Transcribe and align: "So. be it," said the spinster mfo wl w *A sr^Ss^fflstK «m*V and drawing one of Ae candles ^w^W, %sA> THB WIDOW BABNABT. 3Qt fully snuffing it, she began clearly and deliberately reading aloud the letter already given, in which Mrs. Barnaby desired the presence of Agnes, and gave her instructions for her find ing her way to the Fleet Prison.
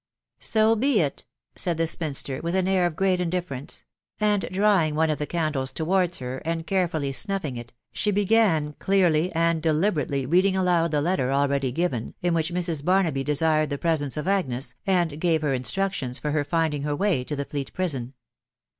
"So. 0.39 0.75
be 0.75 0.99
it," 0.99 1.25
said 1.55 1.77
the 1.77 1.85
spinster 1.85 2.39
mfo 2.39 2.41
wl 2.41 2.51
w 2.53 2.57
*A 2.57 2.63
sr^Ss^fflstK 2.89 3.51
«m*V 3.51 3.75
and 4.19 4.49
drawing 4.51 4.95
one 4.95 5.11
of 5.11 5.21
Ae 5.21 5.27
candles 5.27 5.71
^w^W, 5.73 5.77
%sA> 5.77 5.77
THB 5.77 5.87
WIDOW 5.91 6.41
BABNABT. 6.43 6.65
3Qt 6.65 6.89
fully 6.89 7.11
snuffing 7.11 7.57
it, 7.57 7.73
she 7.93 8.09
began 8.09 8.73
clearly 8.79 9.31
and 9.33 9.61
deliberately 9.61 10.25
reading 10.25 10.55
aloud 10.55 10.89
the 10.89 11.03
letter 11.03 11.31
already 11.31 11.71
given, 11.71 12.15
in 12.23 12.33
which 12.33 12.51
Mrs. 12.51 12.83
Barnaby 12.83 13.23
desired 13.23 13.69
the 13.69 13.77
presence 13.77 14.17
of 14.17 14.27
Agnes, 14.27 14.73
and 14.87 15.21
gave 15.21 15.43
her 15.43 15.53
instructions 15.53 16.17
for 16.17 16.31
her 16.31 16.43
find 16.43 16.73
ing 16.73 16.81
her 16.81 16.95
way 16.95 17.23
to 17.23 17.35
the 17.35 17.45
Fleet 17.45 17.71
Prison. 17.71 18.15